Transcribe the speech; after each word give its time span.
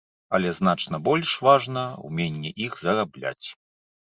Але 0.37 0.53
значна 0.59 0.99
больш 1.09 1.35
важна 1.47 1.83
ўменне 2.07 2.51
іх 2.69 2.83
зарабляць. 2.89 3.47